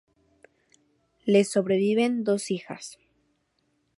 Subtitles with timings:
[1.27, 2.97] Le sobreviven dos hijas.